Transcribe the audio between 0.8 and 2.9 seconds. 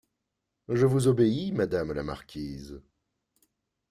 vous obéis, madame la marquise.